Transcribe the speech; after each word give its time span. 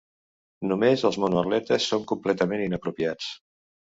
Només 0.69 1.03
els 1.09 1.19
monoatletes 1.25 1.85
són 1.91 2.07
completament 2.11 2.65
inapropiats. 2.69 3.29